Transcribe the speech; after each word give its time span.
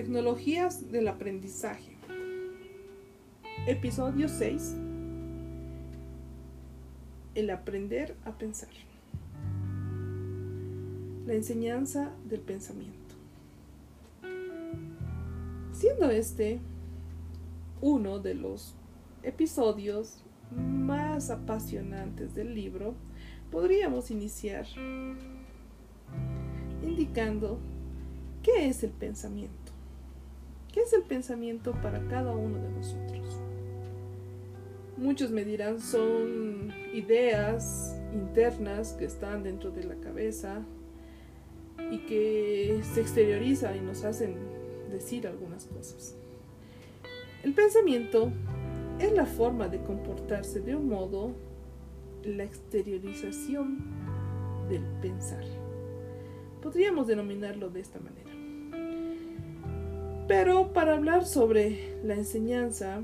Tecnologías 0.00 0.90
del 0.90 1.08
aprendizaje. 1.08 1.94
Episodio 3.66 4.30
6. 4.30 4.74
El 7.34 7.50
aprender 7.50 8.16
a 8.24 8.32
pensar. 8.38 8.70
La 11.26 11.34
enseñanza 11.34 12.14
del 12.24 12.40
pensamiento. 12.40 13.14
Siendo 15.74 16.08
este 16.08 16.60
uno 17.82 18.20
de 18.20 18.36
los 18.36 18.74
episodios 19.22 20.24
más 20.56 21.28
apasionantes 21.28 22.34
del 22.34 22.54
libro, 22.54 22.94
podríamos 23.50 24.10
iniciar 24.10 24.64
indicando 26.82 27.58
qué 28.42 28.68
es 28.68 28.82
el 28.82 28.92
pensamiento. 28.92 29.59
¿Qué 30.72 30.80
es 30.80 30.92
el 30.92 31.02
pensamiento 31.02 31.72
para 31.82 32.00
cada 32.06 32.32
uno 32.32 32.58
de 32.58 32.70
nosotros? 32.70 33.40
Muchos 34.96 35.30
me 35.32 35.44
dirán 35.44 35.80
son 35.80 36.72
ideas 36.94 38.00
internas 38.12 38.92
que 38.92 39.04
están 39.04 39.42
dentro 39.42 39.72
de 39.72 39.82
la 39.82 39.96
cabeza 39.96 40.64
y 41.90 41.98
que 42.06 42.82
se 42.94 43.00
exteriorizan 43.00 43.78
y 43.78 43.80
nos 43.80 44.04
hacen 44.04 44.36
decir 44.90 45.26
algunas 45.26 45.66
cosas. 45.66 46.14
El 47.42 47.54
pensamiento 47.54 48.30
es 49.00 49.12
la 49.12 49.26
forma 49.26 49.68
de 49.68 49.82
comportarse 49.82 50.60
de 50.60 50.76
un 50.76 50.88
modo, 50.88 51.32
la 52.22 52.44
exteriorización 52.44 53.78
del 54.68 54.84
pensar. 55.00 55.44
Podríamos 56.62 57.08
denominarlo 57.08 57.70
de 57.70 57.80
esta 57.80 57.98
manera. 57.98 58.29
Pero 60.30 60.72
para 60.72 60.94
hablar 60.94 61.26
sobre 61.26 61.92
la 62.04 62.14
enseñanza, 62.14 63.02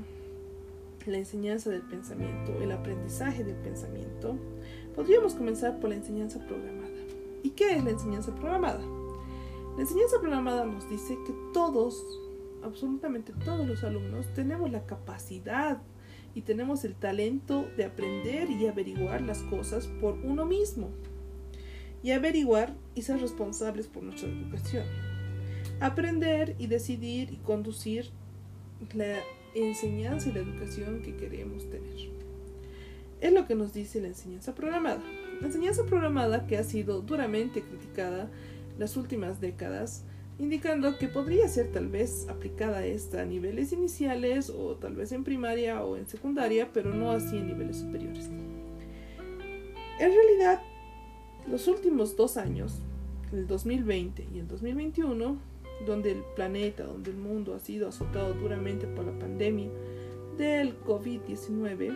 la 1.05 1.17
enseñanza 1.17 1.69
del 1.69 1.81
pensamiento, 1.81 2.53
el 2.61 2.71
aprendizaje 2.71 3.43
del 3.43 3.57
pensamiento, 3.57 4.37
podríamos 4.95 5.35
comenzar 5.35 5.77
por 5.81 5.89
la 5.89 5.97
enseñanza 5.97 6.39
programada. 6.47 6.87
¿Y 7.43 7.49
qué 7.49 7.75
es 7.75 7.83
la 7.83 7.89
enseñanza 7.89 8.33
programada? 8.33 8.79
La 9.75 9.81
enseñanza 9.81 10.21
programada 10.21 10.63
nos 10.63 10.89
dice 10.89 11.17
que 11.25 11.33
todos, 11.53 12.01
absolutamente 12.63 13.33
todos 13.43 13.67
los 13.67 13.83
alumnos, 13.83 14.33
tenemos 14.33 14.71
la 14.71 14.85
capacidad 14.85 15.81
y 16.33 16.43
tenemos 16.43 16.85
el 16.85 16.95
talento 16.95 17.67
de 17.75 17.83
aprender 17.83 18.49
y 18.49 18.67
averiguar 18.67 19.19
las 19.19 19.39
cosas 19.43 19.87
por 19.99 20.13
uno 20.13 20.45
mismo 20.45 20.91
y 22.01 22.11
averiguar 22.11 22.73
y 22.95 23.01
ser 23.01 23.19
responsables 23.19 23.87
por 23.87 24.03
nuestra 24.03 24.29
educación. 24.29 25.16
Aprender 25.79 26.55
y 26.57 26.67
decidir 26.67 27.31
y 27.31 27.37
conducir 27.37 28.09
la 28.93 29.19
enseñanza 29.53 30.29
y 30.29 30.33
la 30.33 30.39
educación 30.39 31.01
que 31.01 31.15
queremos 31.15 31.69
tener. 31.69 32.09
Es 33.21 33.33
lo 33.33 33.45
que 33.45 33.55
nos 33.55 33.73
dice 33.73 34.01
la 34.01 34.07
enseñanza 34.07 34.55
programada. 34.55 35.01
La 35.39 35.47
enseñanza 35.47 35.85
programada 35.85 36.47
que 36.47 36.57
ha 36.57 36.63
sido 36.63 37.01
duramente 37.01 37.61
criticada 37.61 38.29
las 38.77 38.97
últimas 38.97 39.39
décadas, 39.39 40.03
indicando 40.39 40.97
que 40.97 41.07
podría 41.07 41.47
ser 41.47 41.71
tal 41.71 41.87
vez 41.87 42.27
aplicada 42.29 42.85
esta 42.85 43.21
a 43.21 43.25
niveles 43.25 43.71
iniciales 43.71 44.49
o 44.49 44.75
tal 44.75 44.95
vez 44.95 45.11
en 45.11 45.23
primaria 45.23 45.83
o 45.83 45.97
en 45.97 46.07
secundaria, 46.07 46.69
pero 46.73 46.93
no 46.93 47.11
así 47.11 47.37
en 47.37 47.47
niveles 47.47 47.77
superiores. 47.77 48.29
En 49.99 50.11
realidad, 50.11 50.61
los 51.47 51.67
últimos 51.67 52.15
dos 52.15 52.37
años, 52.37 52.81
el 53.31 53.47
2020 53.47 54.27
y 54.33 54.39
el 54.39 54.47
2021, 54.47 55.37
donde 55.85 56.11
el 56.11 56.23
planeta, 56.35 56.83
donde 56.83 57.11
el 57.11 57.17
mundo 57.17 57.53
ha 57.53 57.59
sido 57.59 57.87
azotado 57.87 58.33
duramente 58.33 58.87
por 58.87 59.05
la 59.05 59.17
pandemia 59.17 59.69
del 60.37 60.79
COVID-19, 60.83 61.95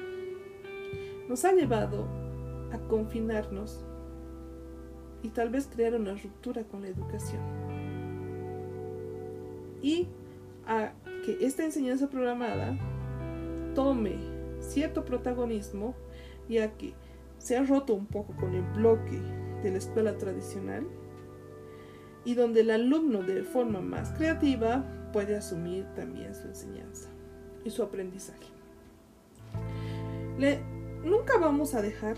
nos 1.27 1.45
ha 1.45 1.53
llevado 1.53 2.07
a 2.71 2.79
confinarnos 2.87 3.83
y 5.23 5.29
tal 5.29 5.49
vez 5.49 5.67
crear 5.67 5.93
una 5.95 6.15
ruptura 6.15 6.63
con 6.63 6.81
la 6.81 6.89
educación. 6.89 7.41
Y 9.81 10.07
a 10.67 10.93
que 11.25 11.37
esta 11.45 11.63
enseñanza 11.63 12.09
programada 12.09 12.77
tome 13.75 14.15
cierto 14.59 15.05
protagonismo, 15.05 15.95
ya 16.49 16.71
que 16.77 16.93
se 17.37 17.57
ha 17.57 17.63
roto 17.63 17.93
un 17.93 18.05
poco 18.05 18.33
con 18.35 18.53
el 18.53 18.63
bloque 18.75 19.19
de 19.63 19.71
la 19.71 19.77
escuela 19.77 20.17
tradicional 20.17 20.85
y 22.25 22.35
donde 22.35 22.61
el 22.61 22.71
alumno 22.71 23.23
de 23.23 23.43
forma 23.43 23.81
más 23.81 24.11
creativa 24.11 24.85
puede 25.11 25.35
asumir 25.35 25.85
también 25.95 26.33
su 26.35 26.47
enseñanza 26.47 27.09
y 27.65 27.69
su 27.69 27.83
aprendizaje. 27.83 28.47
Nunca 31.03 31.37
vamos 31.39 31.73
a 31.73 31.81
dejar 31.81 32.17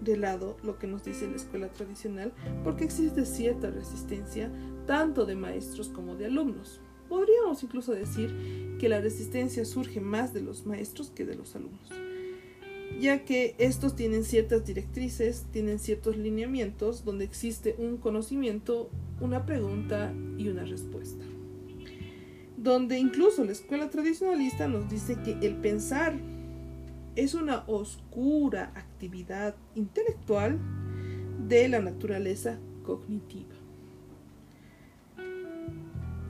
de 0.00 0.16
lado 0.16 0.56
lo 0.62 0.78
que 0.78 0.86
nos 0.86 1.04
dice 1.04 1.28
la 1.28 1.36
escuela 1.36 1.68
tradicional 1.68 2.32
porque 2.62 2.84
existe 2.84 3.24
cierta 3.24 3.70
resistencia 3.70 4.50
tanto 4.86 5.24
de 5.24 5.36
maestros 5.36 5.88
como 5.88 6.16
de 6.16 6.26
alumnos. 6.26 6.80
Podríamos 7.08 7.62
incluso 7.62 7.92
decir 7.92 8.76
que 8.80 8.88
la 8.88 9.00
resistencia 9.00 9.64
surge 9.64 10.00
más 10.00 10.34
de 10.34 10.40
los 10.40 10.66
maestros 10.66 11.10
que 11.10 11.24
de 11.24 11.36
los 11.36 11.54
alumnos, 11.54 11.90
ya 13.00 13.24
que 13.24 13.54
estos 13.58 13.94
tienen 13.94 14.24
ciertas 14.24 14.66
directrices, 14.66 15.46
tienen 15.52 15.78
ciertos 15.78 16.16
lineamientos 16.16 17.04
donde 17.04 17.24
existe 17.24 17.76
un 17.78 17.98
conocimiento, 17.98 18.90
una 19.20 19.44
pregunta 19.46 20.12
y 20.38 20.48
una 20.48 20.64
respuesta. 20.64 21.24
Donde 22.56 22.98
incluso 22.98 23.44
la 23.44 23.52
escuela 23.52 23.90
tradicionalista 23.90 24.68
nos 24.68 24.88
dice 24.88 25.16
que 25.22 25.32
el 25.46 25.56
pensar 25.56 26.14
es 27.16 27.34
una 27.34 27.64
oscura 27.66 28.72
actividad 28.74 29.54
intelectual 29.74 30.58
de 31.46 31.68
la 31.68 31.80
naturaleza 31.80 32.58
cognitiva. 32.84 33.54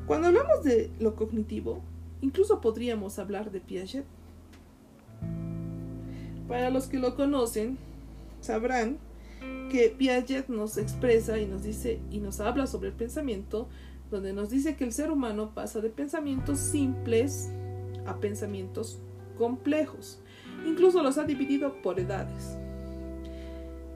Cuando 0.07 0.29
hablamos 0.29 0.63
de 0.65 0.91
lo 1.01 1.15
cognitivo, 1.15 1.81
incluso 2.21 2.61
podríamos 2.61 3.19
hablar 3.19 3.51
de 3.51 3.61
Piaget. 3.61 4.05
Para 6.47 6.69
los 6.69 6.87
que 6.89 6.99
lo 6.99 7.17
conocen, 7.17 7.79
sabrán 8.43 8.99
que 9.71 9.95
Piaget 9.97 10.49
nos 10.49 10.79
expresa 10.79 11.39
y 11.39 11.47
nos 11.47 11.63
dice 11.63 12.01
y 12.11 12.19
nos 12.19 12.41
habla 12.41 12.67
sobre 12.67 12.89
el 12.89 12.95
pensamiento, 12.95 13.69
donde 14.11 14.33
nos 14.33 14.51
dice 14.51 14.77
que 14.77 14.85
el 14.85 14.93
ser 14.93 15.11
humano 15.11 15.53
pasa 15.55 15.81
de 15.81 15.91
pensamientos 15.91 16.59
simples 16.59 17.51
a 18.07 18.21
pensamientos 18.21 19.01
complejos. 19.37 20.21
Incluso 20.67 21.03
los 21.03 21.19
ha 21.19 21.25
dividido 21.25 21.81
por 21.83 21.99
edades. 21.99 22.57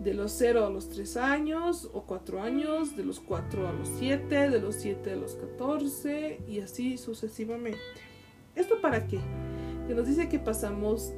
De 0.03 0.15
los 0.15 0.33
0 0.33 0.67
a 0.67 0.71
los 0.71 0.89
3 0.91 1.17
años 1.17 1.91
o 1.93 2.03
4 2.03 2.43
años, 2.43 2.97
de 2.97 3.05
los 3.05 3.21
4 3.21 3.69
a 3.69 3.73
los 3.73 3.89
7, 3.99 4.51
de 4.51 4.61
los 4.61 4.77
7 4.77 5.13
a 5.13 5.17
los 5.17 5.35
14 5.35 6.41
y 6.49 6.61
así 6.61 6.99
sucesivamente. 6.99 7.79
¿Esto 8.55 8.81
para 8.81 9.07
qué? 9.07 9.21
Que 9.87 9.95
nos 9.95 10.07
dice 10.07 10.29
que 10.29 10.39
pasamos 10.39 11.13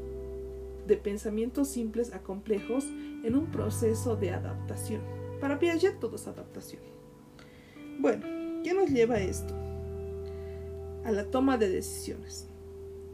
de 0.86 0.96
pensamientos 0.96 1.68
simples 1.68 2.12
a 2.12 2.22
complejos 2.22 2.84
en 3.24 3.34
un 3.34 3.46
proceso 3.46 4.16
de 4.16 4.30
adaptación. 4.30 5.02
Para 5.40 5.58
Piaget 5.58 5.98
todo 5.98 6.16
es 6.16 6.26
adaptación. 6.26 6.82
Bueno, 7.98 8.26
¿qué 8.62 8.74
nos 8.74 8.90
lleva 8.90 9.16
a 9.16 9.20
esto? 9.20 9.54
A 11.04 11.12
la 11.12 11.24
toma 11.24 11.58
de 11.58 11.68
decisiones. 11.68 12.48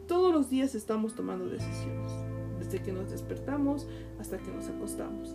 Todos 0.06 0.32
los 0.32 0.50
días 0.50 0.74
estamos 0.74 1.14
tomando 1.14 1.48
decisiones, 1.48 2.12
desde 2.58 2.82
que 2.82 2.92
nos 2.92 3.10
despertamos 3.10 3.88
hasta 4.18 4.38
que 4.38 4.50
nos 4.50 4.68
acostamos. 4.68 5.34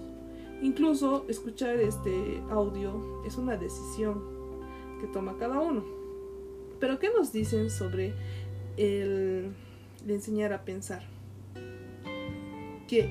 Incluso 0.62 1.25
escuchar 1.27 1.77
este 1.77 2.42
audio 2.50 3.24
es 3.25 3.36
una 3.38 3.57
decisión 3.57 4.22
que 5.01 5.07
toma 5.07 5.38
cada 5.38 5.60
uno. 5.60 5.84
Pero 6.80 7.00
¿qué 7.00 7.10
nos 7.10 7.31
dicen 7.34 7.69
sobre 7.69 8.13
el, 8.77 9.54
enseñar 10.07 10.54
a 10.54 10.63
pensar? 10.63 11.04
Que 12.91 13.09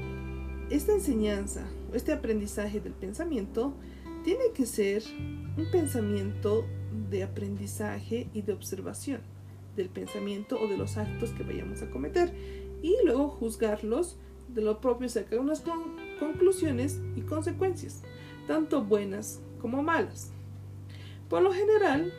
esta 0.69 0.93
enseñanza, 0.93 1.67
este 1.95 2.13
aprendizaje 2.13 2.81
del 2.81 2.93
pensamiento, 2.93 3.73
tiene 4.25 4.53
que 4.55 4.67
ser 4.67 5.03
un 5.57 5.71
pensamiento 5.73 6.67
de 7.09 7.23
aprendizaje 7.23 8.29
y 8.35 8.43
de 8.43 8.53
observación 8.53 9.23
del 9.77 9.89
pensamiento 9.89 10.61
o 10.61 10.69
de 10.69 10.77
los 10.77 10.99
actos 10.99 11.31
que 11.31 11.45
vayamos 11.45 11.81
a 11.81 11.89
cometer 11.89 12.31
y 12.83 12.95
luego 13.07 13.31
juzgarlos 13.31 14.19
de 14.49 14.61
lo 14.61 14.83
propio, 14.83 15.09
sacar 15.09 15.39
unas 15.39 15.65
conclusiones 16.19 17.01
y 17.17 17.23
consecuencias, 17.23 18.03
tanto 18.47 18.85
buenas 18.85 19.41
como 19.63 19.83
malas. 19.83 20.31
Por 21.31 21.41
lo 21.41 21.55
general, 21.55 22.13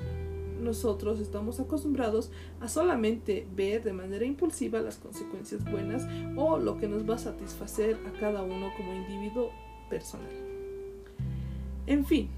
nosotros 0.61 1.19
estamos 1.19 1.59
acostumbrados 1.59 2.31
a 2.59 2.67
solamente 2.67 3.47
ver 3.55 3.83
de 3.83 3.93
manera 3.93 4.25
impulsiva 4.25 4.81
las 4.81 4.97
consecuencias 4.97 5.63
buenas 5.69 6.07
o 6.35 6.57
lo 6.57 6.77
que 6.77 6.87
nos 6.87 7.09
va 7.09 7.15
a 7.15 7.19
satisfacer 7.19 7.97
a 8.07 8.19
cada 8.19 8.43
uno 8.43 8.69
como 8.77 8.93
individuo 8.93 9.51
personal. 9.89 10.31
En 11.87 12.05
fin, 12.05 12.29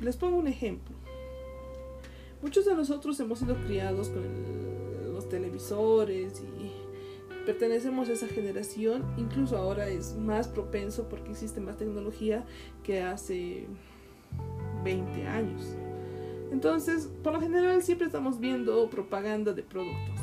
les 0.00 0.16
pongo 0.16 0.38
un 0.38 0.48
ejemplo. 0.48 0.94
Muchos 2.42 2.64
de 2.64 2.74
nosotros 2.74 3.18
hemos 3.20 3.40
sido 3.40 3.56
criados 3.56 4.08
con 4.08 4.22
los 5.12 5.28
televisores 5.28 6.40
y 6.40 7.44
pertenecemos 7.44 8.08
a 8.08 8.12
esa 8.12 8.28
generación, 8.28 9.04
incluso 9.16 9.56
ahora 9.56 9.88
es 9.88 10.14
más 10.16 10.48
propenso 10.48 11.08
porque 11.08 11.30
existe 11.30 11.60
más 11.60 11.76
tecnología 11.76 12.44
que 12.82 13.02
hace 13.02 13.66
20 14.84 15.26
años. 15.26 15.76
Entonces, 16.52 17.08
por 17.22 17.34
lo 17.34 17.40
general 17.40 17.82
siempre 17.82 18.06
estamos 18.06 18.40
viendo 18.40 18.88
propaganda 18.88 19.52
de 19.52 19.62
productos. 19.62 20.14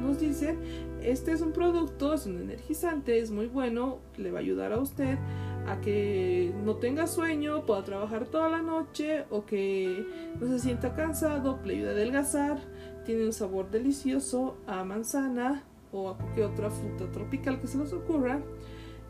Nos 0.00 0.20
dicen, 0.20 0.58
este 1.02 1.32
es 1.32 1.40
un 1.40 1.52
producto, 1.52 2.14
es 2.14 2.26
un 2.26 2.38
energizante, 2.38 3.18
es 3.18 3.30
muy 3.30 3.46
bueno, 3.46 3.98
le 4.16 4.30
va 4.30 4.38
a 4.38 4.42
ayudar 4.42 4.72
a 4.72 4.78
usted 4.78 5.18
a 5.66 5.80
que 5.80 6.52
no 6.64 6.76
tenga 6.76 7.06
sueño, 7.06 7.66
pueda 7.66 7.82
trabajar 7.82 8.26
toda 8.26 8.48
la 8.48 8.62
noche 8.62 9.24
o 9.30 9.44
que 9.44 10.06
no 10.40 10.46
se 10.46 10.60
sienta 10.60 10.94
cansado, 10.94 11.58
le 11.64 11.74
ayuda 11.74 11.90
a 11.90 11.92
adelgazar, 11.92 12.58
tiene 13.04 13.24
un 13.24 13.32
sabor 13.32 13.70
delicioso 13.70 14.56
a 14.66 14.84
manzana 14.84 15.64
o 15.92 16.10
a 16.10 16.18
cualquier 16.18 16.46
otra 16.46 16.70
fruta 16.70 17.10
tropical 17.10 17.60
que 17.60 17.66
se 17.66 17.78
nos 17.78 17.92
ocurra 17.92 18.40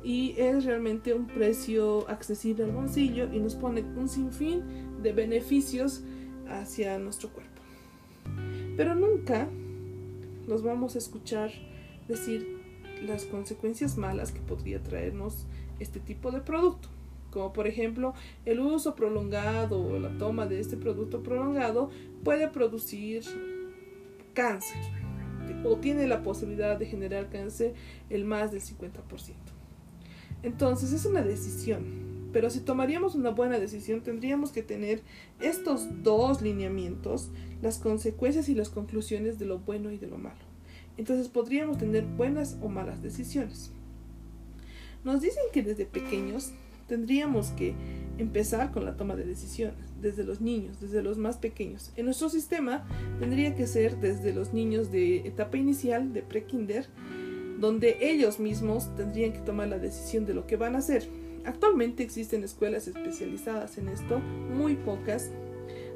y 0.03 0.35
es 0.39 0.65
realmente 0.65 1.13
un 1.13 1.27
precio 1.27 2.09
accesible 2.09 2.65
al 2.65 2.71
bolsillo 2.71 3.29
y 3.33 3.39
nos 3.39 3.55
pone 3.55 3.83
un 3.97 4.09
sinfín 4.09 4.63
de 5.03 5.13
beneficios 5.13 6.05
hacia 6.48 6.98
nuestro 6.98 7.31
cuerpo. 7.31 7.62
Pero 8.76 8.94
nunca 8.94 9.48
nos 10.46 10.62
vamos 10.62 10.94
a 10.94 10.98
escuchar 10.98 11.50
decir 12.08 12.56
las 13.02 13.25
consecuencias 13.25 13.96
malas 13.96 14.32
que 14.32 14.40
podría 14.40 14.82
traernos 14.82 15.46
este 15.81 16.00
tipo 16.00 16.31
de 16.31 16.40
producto, 16.40 16.88
como 17.31 17.52
por 17.52 17.66
ejemplo 17.66 18.14
el 18.44 18.60
uso 18.60 18.94
prolongado 18.94 19.81
o 19.81 19.98
la 19.98 20.16
toma 20.16 20.46
de 20.46 20.60
este 20.60 20.76
producto 20.76 21.22
prolongado 21.22 21.90
puede 22.25 22.48
producir 22.48 23.25
cáncer 24.34 24.78
o 25.64 25.76
tiene 25.76 26.06
la 26.06 26.22
posibilidad 26.22 26.78
de 26.78 26.87
generar 26.87 27.28
cáncer 27.28 27.75
el 28.10 28.25
más 28.25 28.52
del 28.52 28.60
50%. 28.60 28.93
Entonces 30.43 30.93
es 30.93 31.04
una 31.06 31.22
decisión, 31.22 31.84
pero 32.32 32.50
si 32.50 32.61
tomaríamos 32.61 33.14
una 33.14 33.31
buena 33.31 33.58
decisión 33.58 34.02
tendríamos 34.02 34.52
que 34.52 34.62
tener 34.62 35.02
estos 35.40 35.87
dos 36.02 36.43
lineamientos, 36.43 37.31
las 37.62 37.78
consecuencias 37.78 38.49
y 38.49 38.55
las 38.55 38.69
conclusiones 38.69 39.38
de 39.38 39.46
lo 39.46 39.58
bueno 39.58 39.90
y 39.90 39.99
de 39.99 40.06
lo 40.06 40.19
malo. 40.19 40.37
Entonces 40.96 41.28
podríamos 41.28 41.78
tener 41.78 42.05
buenas 42.05 42.56
o 42.61 42.69
malas 42.69 43.02
decisiones. 43.02 43.70
Nos 45.05 45.20
dicen 45.20 45.44
que 45.52 45.62
desde 45.62 45.87
pequeños 45.87 46.52
tendríamos 46.88 47.49
que 47.50 47.75
empezar 48.19 48.72
con 48.72 48.84
la 48.84 48.96
toma 48.96 49.17
de 49.17 49.25
decisiones, 49.25 49.76
desde 50.00 50.25
los 50.25 50.40
niños, 50.40 50.81
desde 50.81 51.02
los 51.02 51.19
más 51.19 51.37
pequeños. 51.37 51.93
En 51.96 52.06
nuestro 52.06 52.29
sistema 52.29 52.87
tendría 53.20 53.55
que 53.55 53.67
ser 53.67 53.99
desde 54.00 54.32
los 54.32 54.52
niños 54.52 54.90
de 54.90 55.19
etapa 55.19 55.58
inicial, 55.58 56.12
de 56.12 56.22
pre-kinder, 56.22 56.87
donde 57.58 57.99
ellos 58.00 58.38
mismos 58.38 58.94
tendrían 58.96 59.32
que 59.32 59.40
tomar 59.40 59.69
la 59.69 59.79
decisión 59.79 60.26
de 60.26 60.34
lo 60.34 60.46
que 60.46 60.56
van 60.56 60.75
a 60.75 60.79
hacer. 60.79 61.08
Actualmente 61.46 62.02
existen 62.02 62.43
escuelas 62.44 62.88
especializadas 62.88 63.78
en 63.78 63.88
esto, 63.88 64.19
muy 64.19 64.75
pocas, 64.75 65.31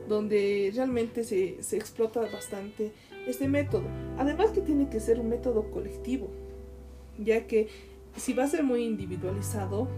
donde 0.08 0.72
realmente 0.74 1.24
se, 1.24 1.62
se 1.62 1.76
explota 1.76 2.20
bastante 2.20 2.92
este 3.26 3.48
método. 3.48 3.84
Además 4.16 4.50
que 4.52 4.60
tiene 4.60 4.88
que 4.88 5.00
ser 5.00 5.20
un 5.20 5.28
método 5.28 5.70
colectivo, 5.70 6.28
ya 7.18 7.46
que 7.46 7.68
si 8.16 8.32
va 8.32 8.44
a 8.44 8.48
ser 8.48 8.62
muy 8.62 8.84
individualizado, 8.84 9.88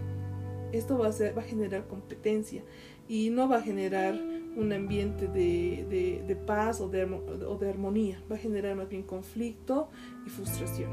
esto 0.71 0.97
va 0.97 1.09
a, 1.09 1.41
generar 1.43 1.87
competencia 1.87 2.63
y 3.07 3.29
no 3.29 3.47
va 3.47 3.57
a 3.57 3.61
generar 3.61 4.15
un 4.55 4.73
ambiente 4.73 5.27
de, 5.27 6.37
paz 6.47 6.81
o 6.81 6.89
de, 6.89 7.05
o 7.05 7.57
de 7.57 7.69
armonía, 7.69 8.21
va 8.31 8.35
a 8.35 8.39
generar 8.39 8.75
más 8.75 8.89
bien 8.89 9.03
conflicto 9.03 9.89
y 10.25 10.29
frustración. 10.29 10.89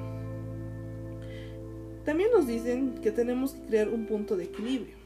También 2.11 2.31
nos 2.33 2.49
dicen 2.49 2.97
que 3.05 3.13
tenemos 3.13 3.53
que 3.53 3.61
crear 3.67 3.89
un 3.89 4.07
punto 4.07 4.37
de 4.37 4.43
equilibrio, 4.43 4.97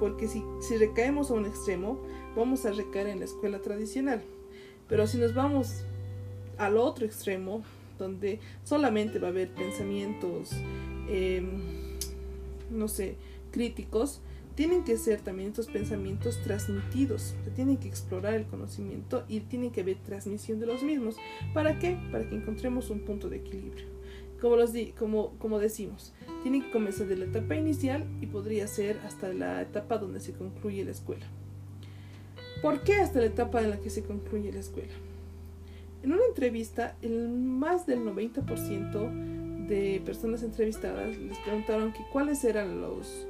porque 0.00 0.28
si, 0.28 0.42
si 0.62 0.78
recaemos 0.78 1.30
a 1.30 1.34
un 1.34 1.44
extremo, 1.44 2.00
vamos 2.34 2.64
a 2.64 2.72
recaer 2.72 3.08
en 3.08 3.18
la 3.18 3.26
escuela 3.26 3.58
tradicional, 3.58 4.22
pero 4.88 5.06
si 5.06 5.18
nos 5.18 5.34
vamos 5.34 5.84
al 6.56 6.78
otro 6.78 7.04
extremo, 7.04 7.62
donde 7.98 8.40
solamente 8.64 9.18
va 9.18 9.28
a 9.28 9.30
haber 9.30 9.50
pensamientos 9.50 10.52
Em, 11.08 11.60
no 12.70 12.88
sé, 12.88 13.16
críticos, 13.50 14.22
tienen 14.54 14.82
que 14.82 14.96
ser 14.96 15.20
también 15.20 15.50
estos 15.50 15.66
pensamientos 15.66 16.40
transmitidos, 16.42 17.34
tienen 17.54 17.76
que 17.76 17.88
explorar 17.88 18.32
el 18.32 18.46
conocimiento 18.46 19.24
y 19.28 19.40
tiene 19.40 19.72
que 19.72 19.82
haber 19.82 19.96
transmisión 19.98 20.58
de 20.60 20.66
los 20.66 20.82
mismos. 20.82 21.16
¿Para 21.52 21.78
qué? 21.78 21.98
Para 22.10 22.26
que 22.26 22.36
encontremos 22.36 22.88
un 22.88 23.00
punto 23.00 23.28
de 23.28 23.36
equilibrio. 23.36 23.86
Como, 24.42 24.56
los 24.56 24.72
como, 24.98 25.38
como 25.38 25.60
decimos, 25.60 26.12
tiene 26.42 26.62
que 26.62 26.72
comenzar 26.72 27.06
de 27.06 27.16
la 27.16 27.26
etapa 27.26 27.54
inicial 27.54 28.04
y 28.20 28.26
podría 28.26 28.66
ser 28.66 28.98
hasta 29.06 29.32
la 29.32 29.62
etapa 29.62 29.98
donde 29.98 30.18
se 30.18 30.32
concluye 30.32 30.84
la 30.84 30.90
escuela. 30.90 31.24
¿Por 32.60 32.82
qué 32.82 32.94
hasta 32.94 33.20
la 33.20 33.26
etapa 33.26 33.62
en 33.62 33.70
la 33.70 33.78
que 33.78 33.88
se 33.88 34.02
concluye 34.02 34.52
la 34.52 34.58
escuela? 34.58 34.92
En 36.02 36.12
una 36.12 36.24
entrevista, 36.26 36.96
el 37.02 37.28
más 37.28 37.86
del 37.86 38.00
90% 38.00 39.68
de 39.68 40.02
personas 40.04 40.42
entrevistadas 40.42 41.16
les 41.16 41.38
preguntaron 41.38 41.92
que 41.92 42.04
cuáles 42.12 42.42
eran 42.42 42.80
los, 42.80 43.28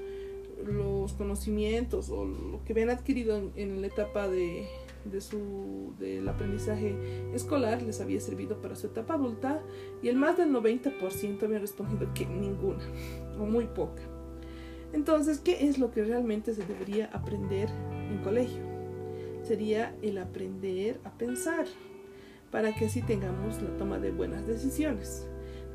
los 0.65 1.13
conocimientos 1.13 2.09
o 2.09 2.25
lo 2.25 2.65
que 2.65 2.73
habían 2.73 2.89
adquirido 2.89 3.53
en, 3.55 3.83
la 3.83 3.87
etapa 3.87 4.29
de, 4.29 4.67
de 5.05 5.21
su 5.21 5.95
del 5.99 6.29
aprendizaje 6.29 6.95
escolar 7.35 7.83
les 7.83 8.01
había 8.01 8.21
servido 8.21 8.61
para 8.61 8.77
su 8.77 8.87
etapa 8.87 9.15
adulta 9.15 9.61
y 10.03 10.09
el 10.09 10.17
más 10.17 10.37
del 10.37 10.51
90% 10.51 11.43
había 11.43 11.59
respondido 11.59 12.13
que 12.15 12.27
ninguna 12.27 12.85
o 13.39 13.45
muy 13.45 13.67
poca. 13.67 14.03
Entonces, 14.93 15.39
¿qué 15.39 15.67
es 15.67 15.79
lo 15.79 15.91
que 15.91 16.05
realmente 16.05 16.55
se 16.55 16.67
debería 16.67 17.07
aprender 17.13 17.69
en 18.11 18.19
colegio? 18.23 18.63
Sería 19.43 19.95
el 20.03 20.19
aprender 20.19 21.01
a 21.05 21.11
pensar 21.13 21.67
para 22.51 22.75
que 22.75 22.87
así 22.87 23.03
tengamos 23.03 23.63
la 23.63 23.77
toma 23.77 23.99
de 23.99 24.11
buenas 24.11 24.47
decisiones 24.47 25.27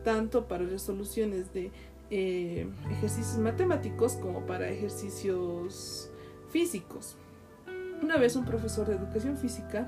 tanto 0.07 0.47
para 0.47 0.63
resoluciones 0.63 1.53
de 1.53 1.69
eh, 2.09 2.65
ejercicios 2.89 3.37
matemáticos 3.39 4.13
como 4.13 4.45
para 4.45 4.69
ejercicios 4.69 6.09
físicos. 6.49 7.17
Una 8.01 8.17
vez 8.17 8.35
un 8.35 8.45
profesor 8.45 8.87
de 8.87 8.95
educación 8.95 9.37
física 9.37 9.87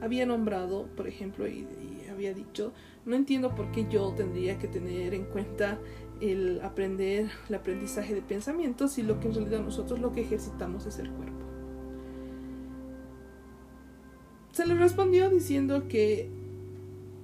había 0.00 0.26
nombrado, 0.26 0.86
por 0.96 1.08
ejemplo, 1.08 1.46
y, 1.46 1.66
había 2.10 2.32
dicho, 2.32 2.72
no 3.04 3.14
entiendo 3.14 3.54
por 3.54 3.70
qué 3.72 3.86
yo 3.90 4.12
tendría 4.16 4.58
que 4.58 4.68
tener 4.68 5.12
en 5.14 5.24
cuenta 5.24 5.78
el 6.20 6.60
aprender, 6.62 7.30
el 7.48 7.54
aprendizaje 7.54 8.14
de 8.14 8.22
pensamientos 8.22 8.92
si 8.92 9.02
lo 9.02 9.20
que 9.20 9.28
en 9.28 9.34
realidad 9.34 9.60
nosotros 9.60 10.00
lo 10.00 10.12
que 10.12 10.22
ejercitamos 10.22 10.86
es 10.86 10.98
el 10.98 11.10
cuerpo. 11.10 11.44
Se 14.52 14.66
le 14.66 14.74
respondió 14.74 15.28
diciendo 15.28 15.86
que 15.88 16.30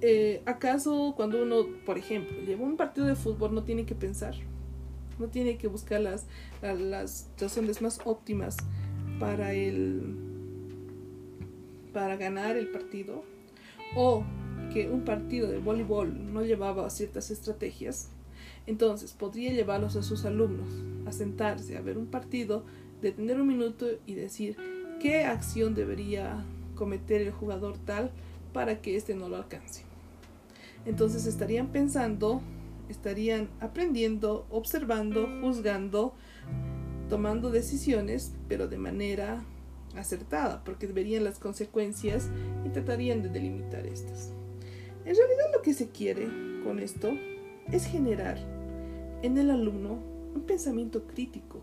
eh, 0.01 0.43
¿acaso 0.45 1.13
cuando 1.15 1.41
uno, 1.41 1.65
por 1.85 1.97
ejemplo, 1.97 2.37
lleva 2.41 2.63
un 2.63 2.77
partido 2.77 3.07
de 3.07 3.15
fútbol 3.15 3.55
no 3.55 3.63
tiene 3.63 3.85
que 3.85 3.95
pensar? 3.95 4.35
No 5.17 5.27
tiene 5.27 5.57
que 5.57 5.67
buscar 5.67 6.01
las, 6.01 6.25
las 6.61 7.29
razones 7.39 7.81
más 7.81 7.99
óptimas 8.05 8.57
para 9.23 9.53
el 9.53 10.01
para 11.93 12.17
ganar 12.17 12.57
el 12.57 12.67
partido 12.67 13.23
o 13.95 14.25
que 14.73 14.89
un 14.89 15.05
partido 15.05 15.47
de 15.47 15.59
voleibol 15.59 16.33
no 16.33 16.43
llevaba 16.43 16.89
ciertas 16.89 17.31
estrategias, 17.31 18.09
entonces 18.67 19.13
podría 19.13 19.53
llevarlos 19.53 19.95
a 19.95 20.03
sus 20.03 20.25
alumnos 20.25 20.67
a 21.07 21.13
sentarse 21.13 21.77
a 21.77 21.81
ver 21.81 21.97
un 21.97 22.07
partido, 22.07 22.65
detener 23.01 23.39
un 23.39 23.47
minuto 23.47 23.85
y 24.05 24.15
decir 24.15 24.57
qué 24.99 25.23
acción 25.23 25.73
debería 25.73 26.43
cometer 26.75 27.21
el 27.21 27.31
jugador 27.31 27.77
tal 27.77 28.11
para 28.51 28.81
que 28.81 28.97
éste 28.97 29.15
no 29.15 29.29
lo 29.29 29.37
alcance. 29.37 29.83
Entonces 30.85 31.27
estarían 31.27 31.67
pensando, 31.67 32.41
estarían 32.89 33.47
aprendiendo, 33.61 34.45
observando, 34.49 35.29
juzgando, 35.41 36.13
tomando 37.13 37.51
decisiones, 37.51 38.33
pero 38.47 38.67
de 38.67 38.79
manera 38.79 39.45
acertada, 39.95 40.63
porque 40.63 40.87
verían 40.87 41.23
las 41.23 41.37
consecuencias 41.37 42.31
y 42.65 42.69
tratarían 42.69 43.21
de 43.21 43.29
delimitar 43.29 43.85
estas. 43.85 44.33
En 45.05 45.15
realidad 45.15 45.45
lo 45.53 45.61
que 45.61 45.75
se 45.75 45.89
quiere 45.89 46.27
con 46.63 46.79
esto 46.79 47.11
es 47.71 47.85
generar 47.85 48.39
en 49.21 49.37
el 49.37 49.51
alumno 49.51 49.99
un 50.33 50.41
pensamiento 50.47 51.05
crítico, 51.05 51.61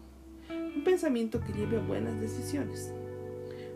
un 0.48 0.84
pensamiento 0.84 1.40
que 1.40 1.52
lleve 1.52 1.78
a 1.78 1.82
buenas 1.82 2.20
decisiones, 2.20 2.92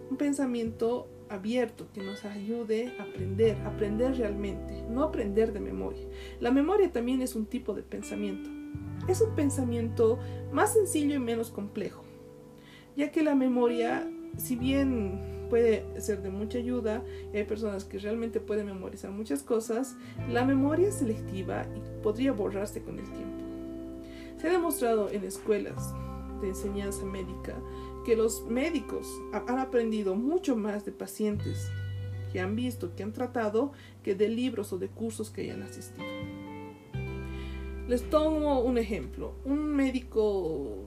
un 0.09 0.17
pensamiento 0.17 1.09
abierto 1.29 1.89
que 1.93 2.05
nos 2.05 2.25
ayude 2.25 2.93
a 3.01 3.03
aprender, 3.03 3.57
aprender 3.67 4.17
realmente, 4.17 4.81
no 4.89 5.03
aprender 5.03 5.53
de 5.53 5.59
memoria. 5.59 6.07
La 6.39 6.53
memoria 6.53 6.93
también 6.93 7.21
es 7.21 7.35
un 7.35 7.47
tipo 7.47 7.75
de 7.75 7.83
pensamiento. 7.83 8.64
Es 9.09 9.21
un 9.21 9.35
pensamiento 9.35 10.19
más 10.53 10.73
sencillo 10.73 11.15
y 11.15 11.19
menos 11.19 11.51
complejo, 11.51 12.03
ya 12.97 13.11
que 13.11 13.23
la 13.23 13.35
memoria, 13.35 14.09
si 14.39 14.57
bien 14.57 15.35
puede 15.49 15.85
ser 16.01 16.23
de 16.23 16.31
mucha 16.31 16.59
ayuda. 16.59 17.03
Hay 17.33 17.45
personas 17.45 17.85
que 17.85 17.99
realmente 17.99 18.41
pueden 18.41 18.67
memorizar 18.67 19.11
muchas 19.11 19.43
cosas. 19.43 19.95
La 20.29 20.45
memoria 20.45 20.89
es 20.89 20.97
selectiva 20.97 21.65
y 21.77 22.03
podría 22.03 22.33
borrarse 22.33 22.83
con 22.83 22.99
el 22.99 23.05
tiempo. 23.05 23.45
Se 24.39 24.49
ha 24.49 24.53
demostrado 24.53 25.11
en 25.11 25.25
escuelas 25.25 25.95
de 26.41 26.49
enseñanza 26.49 27.05
médica 27.05 27.55
que 28.05 28.17
los 28.17 28.45
médicos 28.47 29.07
han 29.33 29.59
aprendido 29.59 30.15
mucho 30.15 30.57
más 30.57 30.85
de 30.85 30.93
pacientes 30.93 31.71
que 32.33 32.41
han 32.41 32.57
visto, 32.57 32.95
que 32.97 33.03
han 33.03 33.13
tratado, 33.13 33.73
que 34.03 34.15
de 34.15 34.29
libros 34.29 34.73
o 34.73 34.79
de 34.79 34.89
cursos 34.89 35.31
que 35.31 35.43
hayan 35.43 35.63
asistido. 35.63 36.05
Les 37.89 38.09
tomo 38.09 38.61
un 38.61 38.79
ejemplo. 38.79 39.35
Un 39.45 39.75
médico 39.75 40.85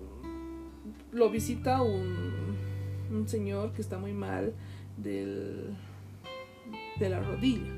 lo 1.11 1.29
visita 1.29 1.81
un, 1.81 3.27
señor 3.27 3.73
que 3.73 3.81
está 3.81 3.97
muy 3.97 4.13
mal 4.13 4.53
de 4.97 5.73
la 6.99 7.19
rodilla 7.21 7.71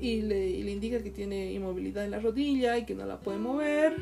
y 0.00 0.22
le, 0.22 0.48
y 0.48 0.62
le 0.62 0.72
indica 0.72 1.02
que 1.02 1.10
tiene 1.10 1.52
inmovilidad 1.52 2.04
en 2.04 2.10
la 2.10 2.20
rodilla 2.20 2.76
y 2.78 2.84
que 2.84 2.94
no 2.94 3.06
la 3.06 3.20
puede 3.20 3.38
mover. 3.38 3.96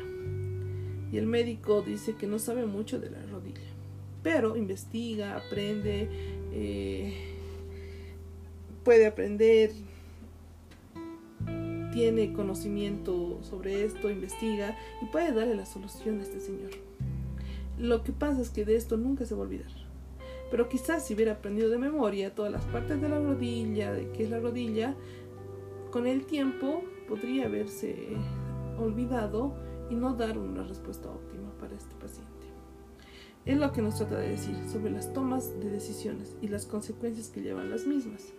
Y 1.11 1.17
el 1.17 1.27
médico 1.27 1.81
dice 1.81 2.15
que 2.15 2.27
no 2.27 2.39
sabe 2.39 2.65
mucho 2.65 2.99
de 2.99 3.09
la 3.09 3.21
rodilla 3.27 3.71
pero 4.23 4.55
investiga, 4.55 5.37
aprende, 5.37 6.07
eh, 6.53 7.13
puede 8.83 9.07
aprender, 9.07 9.71
tiene 11.91 12.33
conocimiento 12.33 13.39
sobre 13.43 13.83
esto, 13.83 14.09
investiga 14.09 14.77
y 15.01 15.05
puede 15.05 15.31
darle 15.33 15.55
la 15.55 15.65
solución 15.65 16.19
a 16.19 16.23
este 16.23 16.39
señor. 16.39 16.71
Lo 17.77 18.03
que 18.03 18.11
pasa 18.11 18.41
es 18.41 18.49
que 18.49 18.65
de 18.65 18.75
esto 18.75 18.97
nunca 18.97 19.25
se 19.25 19.35
va 19.35 19.41
a 19.41 19.43
olvidar. 19.43 19.71
Pero 20.49 20.67
quizás 20.67 21.05
si 21.05 21.13
hubiera 21.13 21.33
aprendido 21.33 21.69
de 21.69 21.77
memoria 21.77 22.35
todas 22.35 22.51
las 22.51 22.65
partes 22.65 23.01
de 23.01 23.09
la 23.09 23.19
rodilla, 23.19 23.93
de 23.93 24.09
qué 24.11 24.23
es 24.23 24.29
la 24.29 24.39
rodilla, 24.39 24.95
con 25.91 26.07
el 26.07 26.25
tiempo 26.25 26.83
podría 27.07 27.45
haberse 27.45 28.09
olvidado 28.77 29.53
y 29.89 29.95
no 29.95 30.13
dar 30.13 30.37
una 30.37 30.63
respuesta 30.63 31.09
óptima 31.09 31.51
para 31.59 31.75
este 31.75 31.95
paciente. 31.95 32.31
Es 33.45 33.57
lo 33.57 33.71
que 33.71 33.81
nos 33.81 33.97
trata 33.97 34.19
de 34.19 34.29
decir 34.29 34.55
sobre 34.71 34.91
las 34.91 35.13
tomas 35.13 35.59
de 35.59 35.69
decisiones 35.69 36.35
y 36.41 36.47
las 36.47 36.65
consecuencias 36.65 37.29
que 37.29 37.41
llevan 37.41 37.69
las 37.69 37.87
mismas. 37.87 38.33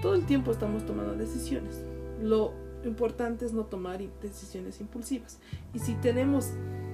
Todo 0.00 0.14
el 0.14 0.24
tiempo 0.24 0.52
estamos 0.52 0.86
tomando 0.86 1.14
decisiones. 1.14 1.82
Lo 2.20 2.52
importante 2.84 3.44
es 3.44 3.52
no 3.52 3.64
tomar 3.64 4.00
decisiones 4.20 4.80
impulsivas. 4.80 5.38
Y 5.74 5.78
si 5.78 5.94
tenemos, 5.94 6.50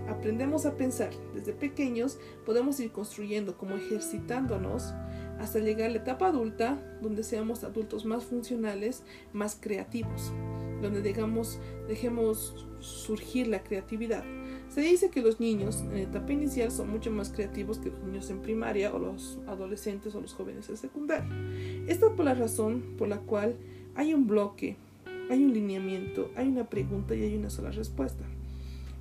aprendemos 0.09 0.67
a 0.67 0.77
pensar 0.77 1.11
desde 1.35 1.53
pequeños, 1.53 2.19
podemos 2.45 2.79
ir 2.81 2.93
construyendo 2.93 3.57
como 3.57 3.77
ejercitándonos 3.77 4.95
hasta 5.39 5.61
llegar 5.61 5.91
a 5.91 5.93
la 5.93 5.99
etapa 5.99 6.29
adulta, 6.29 6.79
donde 7.01 7.23
seamos 7.23 7.65
adultos 7.65 8.05
más 8.05 8.25
funcionales, 8.25 9.05
más 9.33 9.57
creativos, 9.61 10.33
donde 10.83 11.03
digamos, 11.03 11.61
dejemos 11.87 12.67
surgir 12.81 13.49
la 13.49 13.63
creatividad. 13.63 14.25
Se 14.69 14.83
dice 14.83 15.11
que 15.11 15.23
los 15.23 15.41
niños 15.41 15.81
en 15.81 15.97
etapa 15.97 16.33
inicial 16.33 16.71
son 16.71 16.91
mucho 16.91 17.11
más 17.11 17.31
creativos 17.31 17.79
que 17.79 17.91
los 17.91 18.01
niños 18.03 18.29
en 18.31 18.43
primaria 18.43 18.93
o 18.93 18.99
los 18.99 19.39
adolescentes 19.47 20.15
o 20.15 20.21
los 20.21 20.35
jóvenes 20.35 20.69
en 20.69 20.77
secundaria. 20.77 21.29
Esta 21.87 22.07
es 22.07 22.13
por 22.13 22.25
la 22.25 22.35
razón 22.35 22.95
por 22.99 23.09
la 23.09 23.19
cual 23.19 23.57
hay 23.95 24.13
un 24.15 24.27
bloque, 24.27 24.77
hay 25.31 25.45
un 25.45 25.53
lineamiento, 25.53 26.31
hay 26.37 26.49
una 26.49 26.69
pregunta 26.69 27.15
y 27.15 27.23
hay 27.23 27.37
una 27.37 27.51
sola 27.51 27.71
respuesta. 27.71 28.25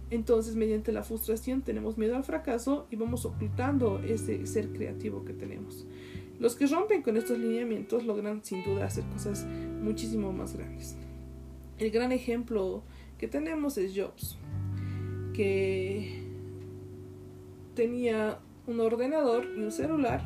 Entonces, 0.09 0.55
mediante 0.55 0.91
la 0.91 1.03
frustración 1.03 1.61
tenemos 1.61 1.97
miedo 1.97 2.15
al 2.15 2.23
fracaso 2.23 2.87
y 2.89 2.95
vamos 2.95 3.25
ocultando 3.25 3.99
ese 3.99 4.45
ser 4.47 4.69
creativo 4.69 5.25
que 5.25 5.33
tenemos. 5.33 5.85
Los 6.39 6.55
que 6.55 6.67
rompen 6.67 7.01
con 7.01 7.17
estos 7.17 7.37
lineamientos 7.37 8.05
logran 8.05 8.43
sin 8.43 8.63
duda 8.63 8.85
hacer 8.85 9.03
cosas 9.05 9.45
muchísimo 9.81 10.31
más 10.31 10.55
grandes. 10.55 10.95
El 11.77 11.91
gran 11.91 12.11
ejemplo 12.11 12.83
que 13.17 13.27
tenemos 13.27 13.77
es 13.77 13.93
Jobs 13.95 14.37
que 15.33 16.23
tenía 17.75 18.39
un 18.65 18.79
ordenador 18.79 19.47
y 19.55 19.61
un 19.61 19.71
celular 19.71 20.23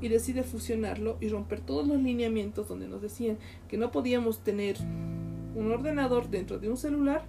y 0.00 0.08
decide 0.08 0.42
fusionarlo 0.42 1.18
y 1.20 1.28
romper 1.28 1.60
todos 1.60 1.86
los 1.86 2.00
lineamientos 2.00 2.68
donde 2.68 2.88
nos 2.88 3.02
decían 3.02 3.38
que 3.68 3.76
no 3.76 3.92
podíamos 3.92 4.40
tener 4.40 4.76
un 5.54 5.70
ordenador 5.70 6.30
dentro 6.30 6.58
de 6.58 6.68
un 6.68 6.76
celular. 6.76 7.22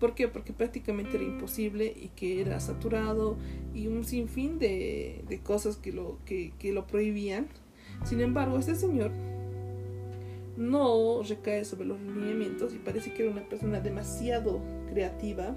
¿Por 0.00 0.14
qué? 0.14 0.28
Porque 0.28 0.52
prácticamente 0.52 1.16
era 1.16 1.24
imposible 1.24 1.86
y 1.86 2.08
que 2.08 2.40
era 2.42 2.60
saturado 2.60 3.36
y 3.74 3.86
un 3.86 4.04
sinfín 4.04 4.58
de, 4.58 5.24
de 5.28 5.38
cosas 5.40 5.76
que 5.76 5.92
lo, 5.92 6.18
que, 6.26 6.52
que 6.58 6.72
lo 6.72 6.86
prohibían. 6.86 7.46
Sin 8.04 8.20
embargo, 8.20 8.58
este 8.58 8.74
señor 8.74 9.10
no 10.56 11.22
recae 11.22 11.64
sobre 11.64 11.86
los 11.86 12.00
lineamientos 12.00 12.74
y 12.74 12.78
parece 12.78 13.12
que 13.12 13.22
era 13.22 13.32
una 13.32 13.48
persona 13.48 13.80
demasiado 13.80 14.60
creativa 14.90 15.54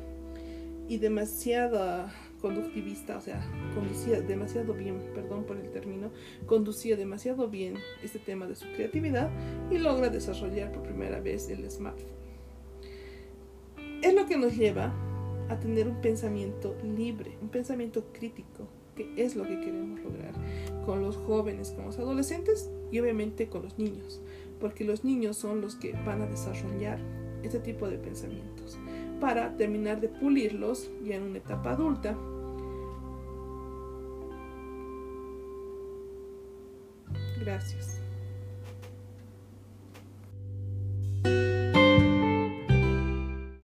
y 0.88 0.98
demasiada 0.98 2.12
conductivista, 2.42 3.18
o 3.18 3.22
sea, 3.22 3.42
conducía 3.74 4.22
demasiado 4.22 4.74
bien, 4.74 5.02
perdón 5.14 5.44
por 5.44 5.58
el 5.58 5.70
término, 5.70 6.12
conducía 6.46 6.96
demasiado 6.96 7.48
bien 7.50 7.76
este 8.04 8.20
tema 8.20 8.48
de 8.48 8.56
su 8.56 8.66
creatividad 8.74 9.30
y 9.70 9.78
logra 9.78 10.10
desarrollar 10.10 10.72
por 10.72 10.84
primera 10.84 11.20
vez 11.20 11.50
el 11.50 11.70
smartphone. 11.70 12.20
Es 14.02 14.14
lo 14.14 14.26
que 14.26 14.38
nos 14.38 14.56
lleva 14.56 14.94
a 15.50 15.60
tener 15.60 15.88
un 15.88 16.00
pensamiento 16.02 16.76
libre, 16.84 17.38
un 17.42 17.50
pensamiento 17.50 18.06
crítico, 18.14 18.68
que 18.96 19.12
es 19.18 19.36
lo 19.36 19.44
que 19.44 19.60
queremos 19.60 20.00
lograr 20.02 20.34
con 20.86 21.02
los 21.02 21.18
jóvenes, 21.18 21.72
con 21.72 21.86
los 21.86 21.98
adolescentes 21.98 22.70
y 22.92 23.00
obviamente 23.00 23.48
con 23.48 23.64
los 23.64 23.78
niños, 23.78 24.22
porque 24.60 24.84
los 24.84 25.04
niños 25.04 25.38
son 25.38 25.62
los 25.62 25.76
que 25.76 25.94
van 26.06 26.22
a 26.22 26.28
desarrollar 26.28 27.00
este 27.44 27.60
tipo 27.60 27.90
de 27.90 27.98
pensamientos 27.98 28.78
para 29.20 29.56
terminar 29.58 30.00
de 30.02 30.10
pulirlos 30.10 30.90
ya 31.04 31.16
en 31.16 31.24
una 31.24 31.38
etapa 31.40 31.72
adulta. 31.72 32.18
Gracias. 37.50 37.99